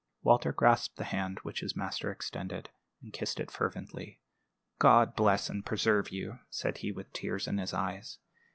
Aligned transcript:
Walter 0.23 0.51
grasped 0.51 0.95
the 0.97 1.03
hand 1.03 1.37
which 1.43 1.59
his 1.59 1.75
master 1.75 2.09
extended, 2.11 2.71
and 3.03 3.13
kissed 3.13 3.39
it 3.39 3.51
fervently. 3.51 4.19
"God 4.79 5.15
bless 5.15 5.47
and 5.47 5.63
preserve 5.63 6.09
you!" 6.09 6.39
said 6.49 6.79
he, 6.79 6.91
with 6.91 7.13
tears 7.13 7.45
in 7.47 7.59
his 7.59 7.71
eyes. 7.71 8.17